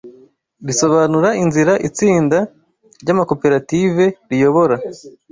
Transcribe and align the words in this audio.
risobanura 0.67 1.29
inzira 1.43 1.73
itsinda 1.87 2.37
ryamakoperative 3.01 4.05
riyobora 4.29 4.75